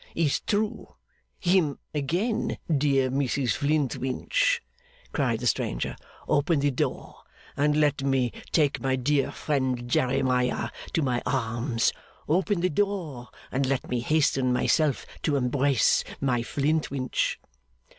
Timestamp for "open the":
6.27-6.71, 12.27-12.69